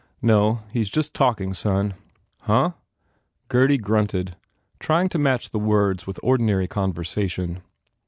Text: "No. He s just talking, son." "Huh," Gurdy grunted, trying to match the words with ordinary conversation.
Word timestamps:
"No. 0.23 0.61
He 0.73 0.81
s 0.81 0.89
just 0.89 1.13
talking, 1.13 1.53
son." 1.53 1.93
"Huh," 2.39 2.71
Gurdy 3.49 3.77
grunted, 3.77 4.35
trying 4.79 5.09
to 5.09 5.19
match 5.19 5.51
the 5.51 5.59
words 5.59 6.07
with 6.07 6.19
ordinary 6.23 6.67
conversation. 6.67 7.61